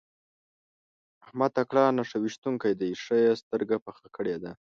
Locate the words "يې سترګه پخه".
3.23-4.07